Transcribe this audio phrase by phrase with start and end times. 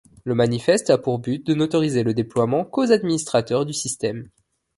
[0.23, 4.29] Le manifeste a pour but de n'autoriser le déploiement qu'aux administrateurs du système.